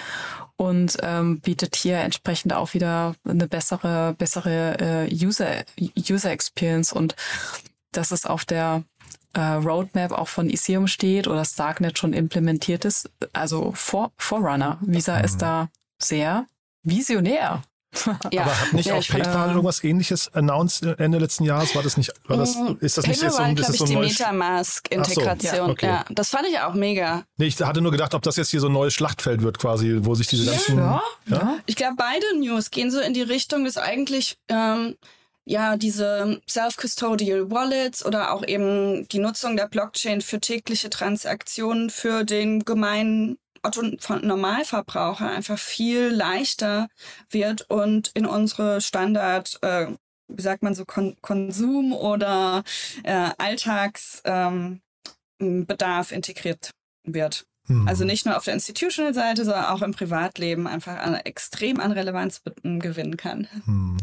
[0.57, 7.17] und ähm, bietet hier entsprechend auch wieder eine bessere, bessere äh, User, User Experience und
[7.91, 8.85] dass es auf der
[9.35, 13.11] äh, Roadmap auch von Ethereum steht oder Starknet schon implementiert ist.
[13.33, 14.79] Also vor, Forerunner.
[14.83, 15.25] Visa mhm.
[15.25, 15.69] ist da
[15.99, 16.47] sehr
[16.83, 17.63] visionär.
[18.33, 18.43] Ja.
[18.43, 21.75] Aber hat nicht ja, auch PayPal äh, irgendwas ähnliches announced Ende letzten Jahres?
[21.75, 23.91] War das nicht, war das, mm, ist das nicht jetzt so, ist das so ein
[23.91, 25.51] die Metamask-Integration.
[25.51, 25.87] So, ja, okay.
[25.87, 27.25] ja, das fand ich auch mega.
[27.37, 29.99] Nee, ich hatte nur gedacht, ob das jetzt hier so ein neues Schlachtfeld wird quasi,
[30.03, 30.79] wo sich diese ganzen...
[30.79, 31.59] Ja, ja.
[31.67, 34.39] Ich glaube, beide News gehen so in die Richtung, dass eigentlich...
[34.49, 34.97] Ähm,
[35.45, 42.23] ja, diese Self-Custodial Wallets oder auch eben die Nutzung der Blockchain für tägliche Transaktionen für
[42.25, 46.89] den gemeinen Otto von Normalverbraucher einfach viel leichter
[47.31, 49.87] wird und in unsere Standard, äh,
[50.29, 52.65] wie sagt man so, Kon Konsum oder
[53.05, 54.81] äh, Alltagsbedarf
[55.41, 56.71] ähm, integriert
[57.05, 57.45] wird.
[57.69, 57.87] Mhm.
[57.87, 62.43] Also nicht nur auf der Institutional-Seite, sondern auch im Privatleben einfach an, extrem an Relevanz
[62.63, 63.47] gewinnen kann.
[63.67, 63.99] Mhm.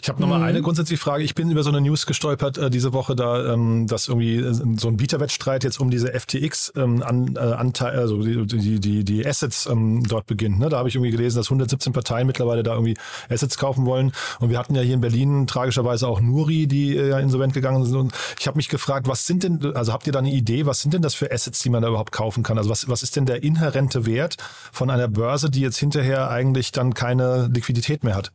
[0.00, 0.46] Ich habe nochmal mhm.
[0.46, 1.22] eine grundsätzliche Frage.
[1.22, 4.52] Ich bin über so eine News gestolpert äh, diese Woche, da ähm, dass irgendwie äh,
[4.76, 9.26] so ein Bieterwettstreit jetzt um diese FTX ähm, an, äh, also die, die, die, die
[9.26, 10.58] Assets ähm, dort beginnt.
[10.58, 10.68] Ne?
[10.68, 12.96] Da habe ich irgendwie gelesen, dass 117 Parteien mittlerweile da irgendwie
[13.28, 14.12] Assets kaufen wollen.
[14.40, 17.84] Und wir hatten ja hier in Berlin tragischerweise auch Nuri, die äh, ja insolvent gegangen
[17.84, 17.96] sind.
[17.96, 20.80] Und ich habe mich gefragt, was sind denn, also habt ihr da eine Idee, was
[20.80, 22.58] sind denn das für Assets, die man da überhaupt kaufen kann?
[22.58, 24.36] Also was, was ist denn der inhärente Wert
[24.70, 28.30] von einer Börse, die jetzt hinterher eigentlich dann keine Liquidität mehr hat?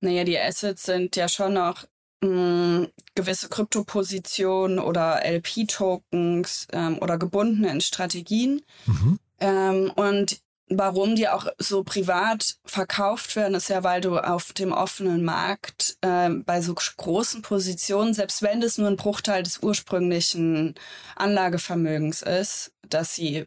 [0.00, 1.84] Naja, die Assets sind ja schon noch
[2.22, 8.62] mh, hm, gewisse Kryptopositionen oder LP-Tokens ähm, oder gebundene in Strategien.
[8.86, 9.18] Mhm.
[9.40, 10.40] Ähm, und
[10.70, 15.98] warum die auch so privat verkauft werden, ist ja, weil du auf dem offenen Markt
[16.00, 20.76] äh, bei so großen Positionen, selbst wenn das nur ein Bruchteil des ursprünglichen
[21.14, 23.44] Anlagevermögens ist, dass sie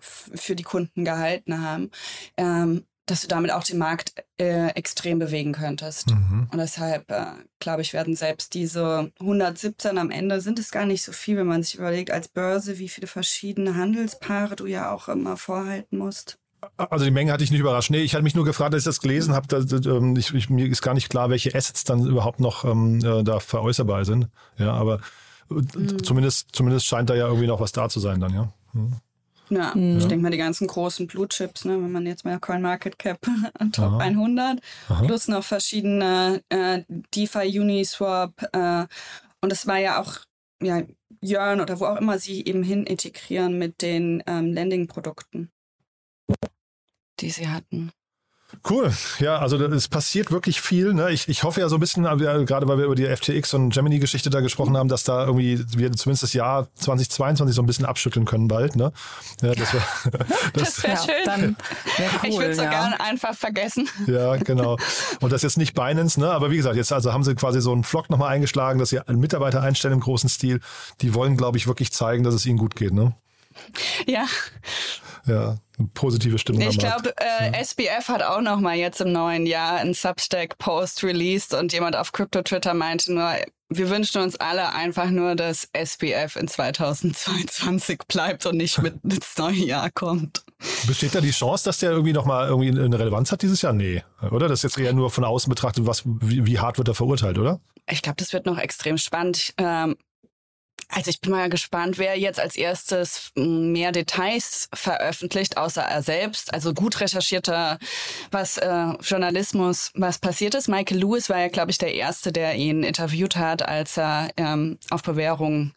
[0.00, 1.90] für die Kunden gehalten haben,
[2.36, 6.10] ähm, dass du damit auch den Markt äh, extrem bewegen könntest.
[6.10, 6.48] Mhm.
[6.50, 7.26] Und deshalb, äh,
[7.60, 11.46] glaube ich, werden selbst diese 117 am Ende, sind es gar nicht so viel, wenn
[11.46, 16.38] man sich überlegt, als Börse, wie viele verschiedene Handelspaare du ja auch immer vorhalten musst.
[16.76, 17.90] Also die Menge hatte ich nicht überrascht.
[17.90, 20.50] Nee, ich hatte mich nur gefragt, als ich das gelesen habe, da, ähm, ich, ich,
[20.50, 24.28] mir ist gar nicht klar, welche Assets dann überhaupt noch ähm, äh, da veräußerbar sind.
[24.58, 25.00] Ja, aber
[25.48, 26.02] mhm.
[26.02, 28.52] zumindest, zumindest scheint da ja irgendwie noch was da zu sein dann, ja.
[28.72, 28.96] Mhm.
[29.48, 29.98] Ja, mhm.
[29.98, 32.98] ich denke mal die ganzen großen Blue Chips, ne, wenn man jetzt mal Coin Market
[32.98, 33.20] Cap
[33.72, 33.98] Top Aha.
[33.98, 35.02] 100 Aha.
[35.04, 36.82] plus noch verschiedene äh,
[37.14, 38.86] DeFi Uniswap äh,
[39.40, 40.16] und es war ja auch
[40.62, 40.82] ja
[41.22, 45.50] Yearn oder wo auch immer sie eben hin integrieren mit den ähm, Lending Produkten.
[47.20, 47.92] die sie hatten.
[48.68, 48.92] Cool.
[49.20, 50.92] Ja, also es passiert wirklich viel.
[50.92, 51.10] Ne?
[51.10, 54.30] Ich, ich hoffe ja so ein bisschen, gerade weil wir über die FTX und Gemini-Geschichte
[54.30, 58.26] da gesprochen haben, dass da irgendwie wir zumindest das Jahr 2022 so ein bisschen abschütteln
[58.26, 58.74] können bald.
[58.74, 58.92] Ne?
[59.42, 59.84] Ja, das wäre
[60.52, 61.24] das, das wär ja, schön.
[61.24, 61.56] Dann
[61.96, 62.70] wär cool, ich würde es so ja.
[62.70, 63.88] gerne einfach vergessen.
[64.06, 64.76] Ja, genau.
[65.20, 66.30] Und das jetzt nicht Binance, ne?
[66.30, 69.00] aber wie gesagt, jetzt also haben sie quasi so einen Flock nochmal eingeschlagen, dass sie
[69.00, 70.60] einen Mitarbeiter einstellen im großen Stil.
[71.00, 72.92] Die wollen, glaube ich, wirklich zeigen, dass es ihnen gut geht.
[72.92, 73.14] Ne?
[74.06, 74.26] Ja.
[75.26, 75.56] Ja,
[75.94, 76.62] positive Stimmung.
[76.62, 77.60] Ich glaube, äh, ja.
[77.60, 82.12] SBF hat auch noch mal jetzt im neuen Jahr einen Substack-Post released und jemand auf
[82.12, 83.32] Crypto-Twitter meinte nur,
[83.68, 89.36] wir wünschen uns alle einfach nur, dass SBF in 2022 bleibt und nicht mit ins
[89.36, 90.44] neue Jahr kommt.
[90.86, 93.72] Besteht da die Chance, dass der irgendwie noch mal irgendwie eine Relevanz hat dieses Jahr?
[93.72, 94.48] Nee, oder?
[94.48, 97.38] Das ist jetzt eher nur von außen betrachtet, was, wie, wie hart wird er verurteilt,
[97.38, 97.60] oder?
[97.88, 99.54] Ich glaube, das wird noch extrem spannend.
[99.58, 99.96] Ähm,
[100.88, 106.54] also ich bin mal gespannt, wer jetzt als erstes mehr Details veröffentlicht, außer er selbst.
[106.54, 107.78] Also gut recherchierter
[108.30, 110.68] was äh, Journalismus, was passiert ist.
[110.68, 114.78] Michael Lewis war ja, glaube ich, der Erste, der ihn interviewt hat, als er ähm,
[114.90, 115.72] auf Bewährung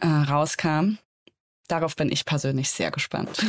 [0.00, 0.96] äh, rauskam.
[1.72, 3.42] Darauf bin ich persönlich sehr gespannt.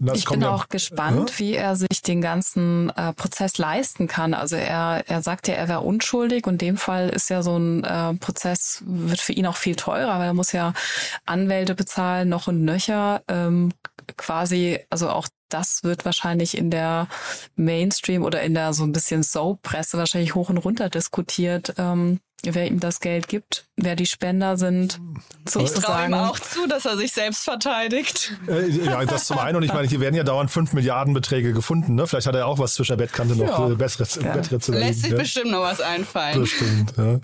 [0.00, 1.38] Das ich bin ja, auch gespannt, ja?
[1.38, 4.34] wie er sich den ganzen äh, Prozess leisten kann.
[4.34, 7.56] Also er, er sagt ja, er wäre unschuldig und in dem Fall ist ja so
[7.56, 10.72] ein äh, Prozess, wird für ihn auch viel teurer, weil er muss ja
[11.24, 13.22] Anwälte bezahlen, noch und nöcher.
[13.28, 13.72] Ähm,
[14.16, 17.06] quasi, also auch das wird wahrscheinlich in der
[17.54, 21.74] Mainstream oder in der so ein bisschen Soap-Presse wahrscheinlich hoch und runter diskutiert.
[21.78, 25.00] Ähm, wer ihm das Geld gibt, wer die Spender sind.
[25.44, 25.78] Sozusagen.
[25.78, 28.32] Ich traue ihm auch zu, dass er sich selbst verteidigt.
[28.46, 29.56] Äh, ja, das zum einen.
[29.56, 31.94] Und ich meine, hier werden ja dauernd 5 Milliarden Beträge gefunden.
[31.94, 32.06] Ne?
[32.06, 33.70] Vielleicht hat er auch was zwischen der Bettkante noch ja.
[33.70, 34.34] äh, besseres ja.
[34.34, 35.16] Lässt sich ja.
[35.16, 36.40] bestimmt noch was einfallen.
[36.40, 37.20] Bestimmt, ja.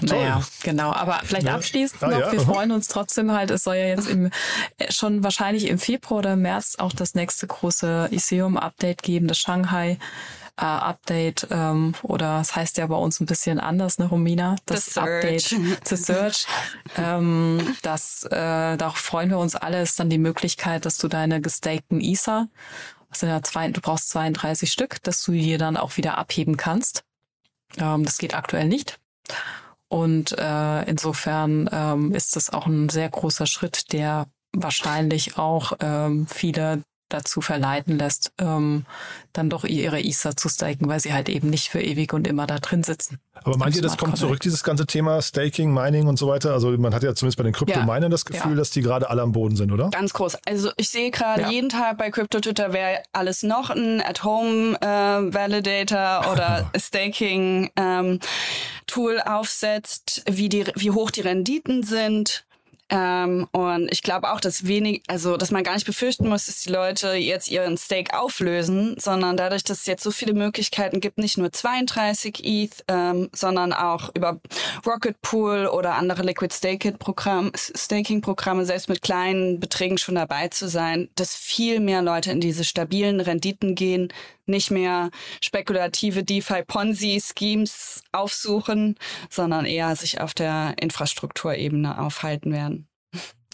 [0.00, 0.92] Naja, genau.
[0.92, 4.30] Aber vielleicht abschließend ah, noch, wir freuen uns trotzdem halt, es soll ja jetzt im,
[4.78, 9.98] äh, schon wahrscheinlich im Februar oder März auch das nächste große Iseum-Update geben, das Shanghai
[10.58, 14.56] äh, Update ähm, oder es das heißt ja bei uns ein bisschen anders, ne, Romina?
[14.66, 16.46] Das The Update zu Search.
[16.96, 21.40] ähm, das, äh, darauf freuen wir uns alle, ist dann die Möglichkeit, dass du deine
[21.40, 22.48] gestakten ISA,
[23.10, 26.56] das sind ja zwei, du brauchst 32 Stück, dass du die dann auch wieder abheben
[26.56, 27.04] kannst.
[27.78, 28.98] Ähm, das geht aktuell nicht.
[29.88, 36.26] Und äh, insofern ähm, ist das auch ein sehr großer Schritt, der wahrscheinlich auch ähm,
[36.26, 38.84] viele dazu verleiten lässt, ähm,
[39.32, 42.46] dann doch ihre ISA zu staken, weil sie halt eben nicht für ewig und immer
[42.46, 43.18] da drin sitzen.
[43.44, 46.52] Aber meint ihr, das kommt zurück, dieses ganze Thema Staking, Mining und so weiter?
[46.52, 48.56] Also man hat ja zumindest bei den Krypto-Minern ja, das Gefühl, ja.
[48.56, 49.90] dass die gerade alle am Boden sind, oder?
[49.90, 50.38] Ganz groß.
[50.46, 51.50] Also ich sehe gerade ja.
[51.50, 58.20] jeden Tag bei Crypto-Twitter, wer alles noch ein At-Home-Validator äh, oder Staking-Tool ähm,
[59.24, 62.46] aufsetzt, wie, die, wie hoch die Renditen sind
[62.88, 66.62] ähm, und ich glaube auch, dass wenig, also dass man gar nicht befürchten muss, dass
[66.62, 71.18] die Leute jetzt ihren Stake auflösen, sondern dadurch, dass es jetzt so viele Möglichkeiten gibt,
[71.18, 74.40] nicht nur 32 ETH, ähm, sondern auch über
[74.86, 77.50] Rocket Pool oder andere Liquid Staking-Programme,
[78.64, 83.20] selbst mit kleinen Beträgen schon dabei zu sein, dass viel mehr Leute in diese stabilen
[83.20, 84.12] Renditen gehen,
[84.46, 85.10] nicht mehr
[85.42, 88.96] spekulative DeFi-Ponzi-Schemes aufsuchen,
[89.30, 92.88] sondern eher sich auf der Infrastrukturebene aufhalten werden.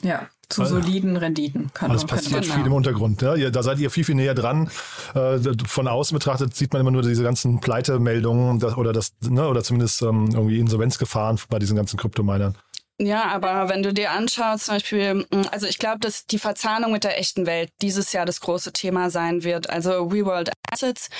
[0.03, 1.71] Ja, zu soliden Renditen.
[1.73, 3.23] Kann also es passiert viel im Untergrund.
[3.23, 3.37] Ja?
[3.51, 4.69] Da seid ihr viel, viel näher dran.
[5.15, 9.63] Äh, von außen betrachtet sieht man immer nur diese ganzen Pleitemeldungen oder das, ne, oder
[9.63, 12.57] zumindest ähm, irgendwie Insolvenzgefahren bei diesen ganzen Kryptominern.
[13.05, 16.93] Ja, aber wenn du dir anschaust, zum Beispiel, mm, also ich glaube, dass die Verzahnung
[16.93, 19.69] mit der echten Welt dieses Jahr das große Thema sein wird.
[19.69, 21.11] Also Reworld Assets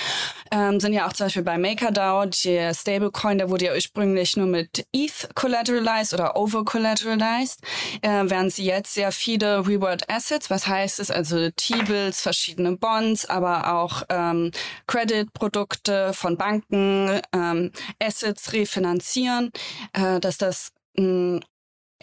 [0.49, 4.47] ähm, sind ja auch zum Beispiel bei MakerDAO, der Stablecoin, der wurde ja ursprünglich nur
[4.47, 7.59] mit ETH collateralized oder over collateralized,
[8.01, 13.25] äh, werden sie jetzt sehr viele Reworld Assets, was heißt es, also T-Bills, verschiedene Bonds,
[13.25, 14.51] aber auch ähm,
[14.87, 19.51] Credit-Produkte von Banken, ähm, Assets refinanzieren,
[19.91, 21.39] äh, dass das mh, mm,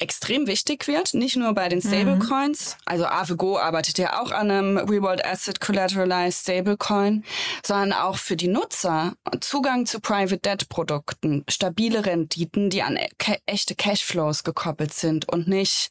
[0.00, 1.88] extrem wichtig wird, nicht nur bei den mhm.
[1.88, 2.82] Stablecoins, mhm.
[2.86, 7.24] also AVGO arbeitet ja auch an einem Reworld Asset Collateralized Stablecoin,
[7.64, 12.98] sondern auch für die Nutzer Zugang zu Private Debt Produkten, stabile Renditen, die an
[13.46, 15.90] echte Cashflows gekoppelt sind und nicht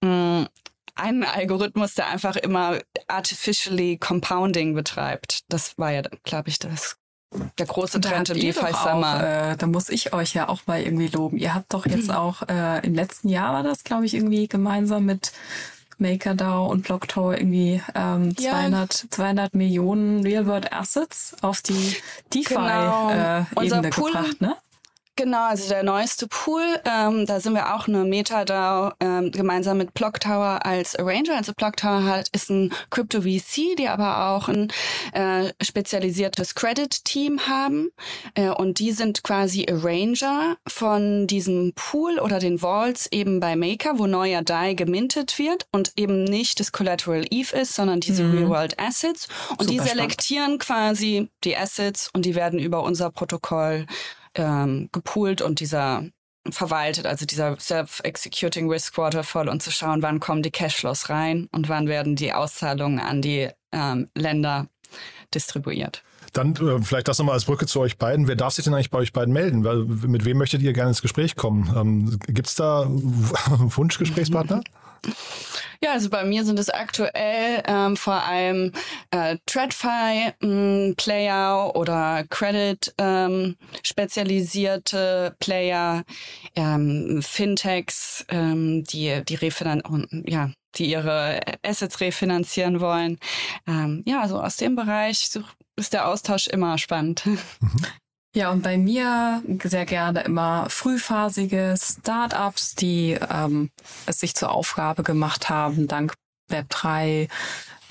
[0.00, 0.48] mh, mm,
[0.96, 5.40] ein Algorithmus, der einfach immer artificially compounding betreibt.
[5.48, 6.96] Das war ja, glaube ich, das
[7.58, 9.52] der große Trend im DeFi Summer.
[9.52, 11.36] Äh, da muss ich euch ja auch mal irgendwie loben.
[11.36, 15.04] Ihr habt doch jetzt auch äh, im letzten Jahr war das, glaube ich, irgendwie gemeinsam
[15.04, 15.32] mit
[15.98, 18.52] MakerDAO und BlockTO irgendwie ähm, ja.
[18.52, 21.96] 200, 200 Millionen Real-World Assets auf die
[22.32, 23.78] DeFi-Ebene genau.
[23.80, 24.56] äh, gebracht, ne?
[25.16, 29.94] Genau, also der neueste Pool, ähm, da sind wir auch eine MetaDAO ähm, gemeinsam mit
[29.94, 31.36] Block Tower als Arranger.
[31.36, 34.72] Also Block Tower hat, ist ein Crypto VC, die aber auch ein
[35.12, 37.90] äh, spezialisiertes Credit-Team haben.
[38.34, 44.00] Äh, und die sind quasi Arranger von diesem Pool oder den Vaults eben bei Maker,
[44.00, 48.38] wo neuer DAI gemintet wird und eben nicht das Collateral ETH ist, sondern diese mhm.
[48.38, 49.28] Real-World Assets.
[49.50, 50.62] Und Super die selektieren spannend.
[50.62, 53.86] quasi die Assets und die werden über unser Protokoll
[54.34, 56.04] ähm, gepoolt und dieser
[56.50, 61.68] verwaltet, also dieser Self-Executing Risk Waterfall und zu schauen, wann kommen die Cashflows rein und
[61.68, 64.68] wann werden die Auszahlungen an die ähm, Länder
[65.34, 66.02] distribuiert.
[66.32, 68.28] Dann äh, vielleicht das nochmal als Brücke zu euch beiden.
[68.28, 69.64] Wer darf sich denn eigentlich bei euch beiden melden?
[69.64, 71.72] Weil, mit wem möchtet ihr gerne ins Gespräch kommen?
[71.76, 74.60] Ähm, Gibt es da Wunschgesprächspartner?
[75.82, 78.72] Ja, also bei mir sind es aktuell ähm, vor allem
[79.10, 80.34] äh, TradFi-Player
[81.66, 86.04] mm, oder Credit ähm, spezialisierte Player,
[86.54, 89.82] ähm, Fintechs, ähm, die die refinan
[90.26, 93.18] ja, die ihre Assets refinanzieren wollen.
[93.66, 95.30] Ähm, ja, also aus dem Bereich
[95.76, 97.26] ist der Austausch immer spannend.
[97.26, 97.38] Mhm.
[98.36, 103.70] Ja, und bei mir sehr gerne immer frühphasige Startups, die ähm,
[104.06, 106.14] es sich zur Aufgabe gemacht haben, dank
[106.50, 107.28] Web3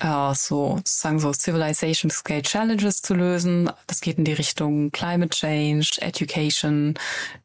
[0.00, 3.70] äh, so sozusagen so Civilization Scale Challenges zu lösen.
[3.86, 6.94] Das geht in die Richtung Climate Change, Education,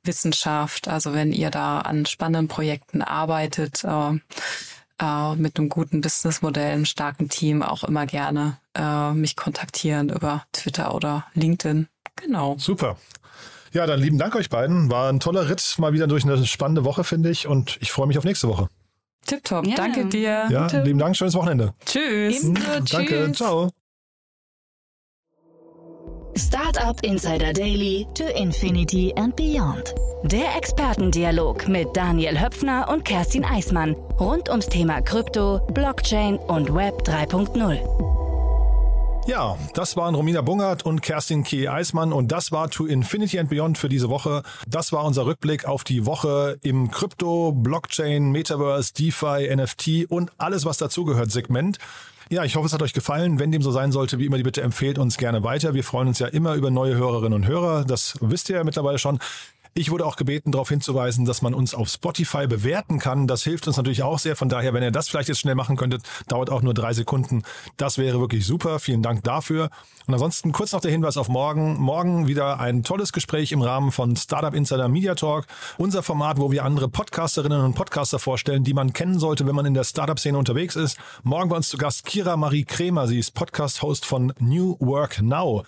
[0.03, 0.89] Wissenschaft.
[0.89, 4.19] Also wenn ihr da an spannenden Projekten arbeitet, äh,
[5.01, 10.45] äh, mit einem guten Businessmodell, einem starken Team, auch immer gerne äh, mich kontaktieren über
[10.51, 11.87] Twitter oder LinkedIn.
[12.21, 12.55] Genau.
[12.57, 12.97] Super.
[13.71, 14.89] Ja, dann lieben Dank euch beiden.
[14.89, 17.47] War ein toller Ritt, mal wieder durch eine spannende Woche, finde ich.
[17.47, 18.67] Und ich freue mich auf nächste Woche.
[19.25, 19.67] Tipptopp.
[19.67, 19.75] Ja.
[19.75, 20.47] Danke dir.
[20.49, 20.85] Ja, Tipp.
[20.85, 21.15] lieben Dank.
[21.15, 21.73] Schönes Wochenende.
[21.85, 22.43] Tschüss.
[22.43, 23.25] Ebenso, Danke.
[23.27, 23.37] Tschüss.
[23.37, 23.69] Ciao.
[26.35, 29.93] Startup Insider Daily to Infinity and Beyond.
[30.23, 37.01] Der Expertendialog mit Daniel Höpfner und Kerstin Eismann rund ums Thema Krypto, Blockchain und Web
[37.03, 38.18] 3.0.
[39.29, 41.67] Ja, das waren Romina Bungert und Kerstin K.
[41.67, 44.41] Eismann und das war To Infinity and Beyond für diese Woche.
[44.67, 50.65] Das war unser Rückblick auf die Woche im Krypto, Blockchain, Metaverse, DeFi, NFT und alles,
[50.65, 51.77] was dazugehört Segment.
[52.31, 53.37] Ja, ich hoffe, es hat euch gefallen.
[53.37, 55.75] Wenn dem so sein sollte, wie immer, die Bitte empfehlt uns gerne weiter.
[55.75, 57.85] Wir freuen uns ja immer über neue Hörerinnen und Hörer.
[57.85, 59.19] Das wisst ihr ja mittlerweile schon.
[59.75, 63.27] Ich wurde auch gebeten, darauf hinzuweisen, dass man uns auf Spotify bewerten kann.
[63.27, 64.35] Das hilft uns natürlich auch sehr.
[64.35, 67.43] Von daher, wenn ihr das vielleicht jetzt schnell machen könntet, dauert auch nur drei Sekunden.
[67.77, 68.79] Das wäre wirklich super.
[68.79, 69.69] Vielen Dank dafür.
[70.07, 71.77] Und ansonsten kurz noch der Hinweis auf morgen.
[71.79, 75.45] Morgen wieder ein tolles Gespräch im Rahmen von Startup Insider Media Talk.
[75.77, 79.67] Unser Format, wo wir andere Podcasterinnen und Podcaster vorstellen, die man kennen sollte, wenn man
[79.67, 80.97] in der Startup-Szene unterwegs ist.
[81.23, 83.07] Morgen bei uns zu Gast Kira Marie Kremer.
[83.07, 85.63] Sie ist Podcast-Host von New Work Now.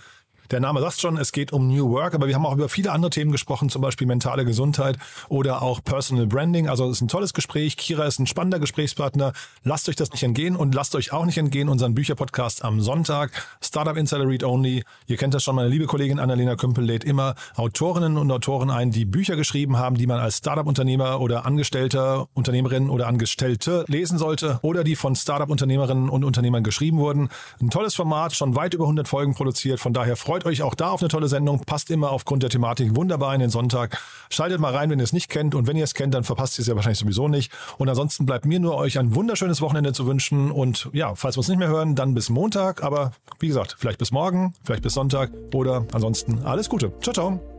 [0.52, 2.92] Der Name sagt schon, es geht um New Work, aber wir haben auch über viele
[2.92, 4.98] andere Themen gesprochen, zum Beispiel mentale Gesundheit
[5.30, 6.68] oder auch Personal Branding.
[6.68, 7.78] Also es ist ein tolles Gespräch.
[7.78, 9.32] Kira ist ein spannender Gesprächspartner.
[9.64, 13.32] Lasst euch das nicht entgehen und lasst euch auch nicht entgehen unseren Bücherpodcast am Sonntag.
[13.62, 14.84] Startup Insider Read Only.
[15.08, 18.92] Ihr kennt das schon, meine liebe Kollegin Annalena Kümpel lädt immer Autorinnen und Autoren ein,
[18.92, 24.60] die Bücher geschrieben haben, die man als Startup-Unternehmer oder Angestellter, Unternehmerin oder Angestellte lesen sollte
[24.64, 27.30] oder die von Startup-Unternehmerinnen und Unternehmern geschrieben wurden.
[27.62, 29.80] Ein tolles Format, schon weit über 100 Folgen produziert.
[29.80, 31.60] Von daher freut Freut euch auch da auf eine tolle Sendung.
[31.60, 34.02] Passt immer aufgrund der Thematik wunderbar in den Sonntag.
[34.32, 35.54] Schaltet mal rein, wenn ihr es nicht kennt.
[35.54, 37.52] Und wenn ihr es kennt, dann verpasst ihr es ja wahrscheinlich sowieso nicht.
[37.78, 40.50] Und ansonsten bleibt mir nur euch ein wunderschönes Wochenende zu wünschen.
[40.50, 42.84] Und ja, falls wir uns nicht mehr hören, dann bis Montag.
[42.84, 46.92] Aber wie gesagt, vielleicht bis morgen, vielleicht bis Sonntag oder ansonsten alles Gute.
[47.02, 47.51] Ciao, ciao.